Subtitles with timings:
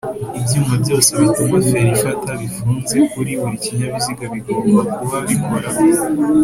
[0.39, 5.67] Ibyuma byose bituma feri ifata bifunze kuri buri kinyabiziga bigomba kuba bikora